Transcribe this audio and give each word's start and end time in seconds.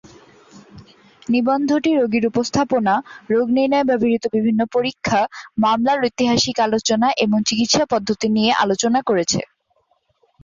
নিবন্ধটি 1.27 1.91
রোগীর 1.93 2.25
উপস্থাপনা, 2.27 2.93
রোগ 3.29 3.47
নির্ণয়ে 3.49 3.87
ব্যবহৃত 3.89 4.23
বিভিন্ন 4.35 4.61
পরীক্ষা, 4.73 5.19
মামলার 5.57 5.99
ঐতিহাসিক 6.03 6.57
আলোচনা 6.59 7.07
এবং 7.17 7.37
চিকিৎসা 7.49 7.83
পদ্ধতি 7.85 8.27
নিয়ে 8.29 8.51
আলোচনা 8.63 8.99
করেছে। 9.01 9.39